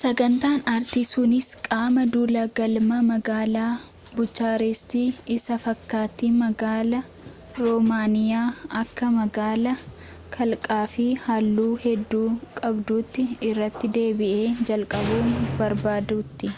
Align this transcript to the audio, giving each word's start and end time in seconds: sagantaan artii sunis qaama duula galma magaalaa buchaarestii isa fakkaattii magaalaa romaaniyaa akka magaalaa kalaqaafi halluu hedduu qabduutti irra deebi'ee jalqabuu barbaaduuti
sagantaan 0.00 0.60
artii 0.76 1.04
sunis 1.12 1.48
qaama 1.66 2.02
duula 2.14 2.40
galma 2.60 2.98
magaalaa 3.10 3.68
buchaarestii 4.20 5.04
isa 5.36 5.58
fakkaattii 5.66 6.30
magaalaa 6.40 7.04
romaaniyaa 7.66 8.50
akka 8.82 9.12
magaalaa 9.20 9.76
kalaqaafi 10.38 11.08
halluu 11.28 11.70
hedduu 11.86 12.26
qabduutti 12.62 13.30
irra 13.52 13.72
deebi'ee 13.98 14.44
jalqabuu 14.72 15.24
barbaaduuti 15.62 16.56